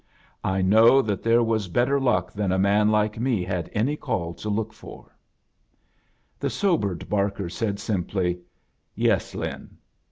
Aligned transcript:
I 0.43 0.63
know 0.63 1.03
that 1.03 1.21
there 1.21 1.43
was 1.43 1.67
better 1.67 1.99
luck 1.99 2.31
than 2.33 2.51
a 2.51 2.57
man 2.57 2.89
like 2.89 3.19
me 3.19 3.43
had 3.43 3.69
any 3.71 3.95
call 3.95 4.33
to 4.33 4.49
look 4.49 4.73
for." 4.73 5.15
The 6.39 6.49
sobered 6.49 7.07
Barker 7.07 7.49
said, 7.49 7.79
simply, 7.79 8.39
"Yes, 8.95 9.35
Lin." 9.35 9.77